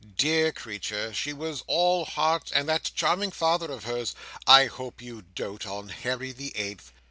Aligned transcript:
Dear 0.17 0.51
creature! 0.51 1.13
She 1.13 1.31
was 1.31 1.63
all 1.67 2.05
Heart 2.05 2.51
And 2.55 2.67
that 2.67 2.89
charming 2.95 3.29
father 3.29 3.71
of 3.71 3.83
hers! 3.83 4.15
I 4.47 4.65
hope 4.65 4.99
you 4.99 5.21
dote 5.21 5.67
on 5.67 5.89
Harry 5.89 6.31
the 6.31 6.57
Eighth!" 6.57 6.91